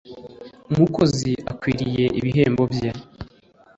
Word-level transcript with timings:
umukozi 0.71 1.31
akwiriye 1.51 2.05
ibihembo 2.19 2.63
bye 2.73 2.89